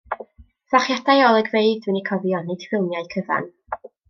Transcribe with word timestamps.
Fflachiadau 0.73 1.21
o 1.25 1.27
olygfeydd 1.33 1.83
dwi'n 1.85 2.01
eu 2.01 2.05
cofio, 2.09 2.41
nid 2.49 2.67
ffilmiau 2.69 3.09
cyfan. 3.15 3.49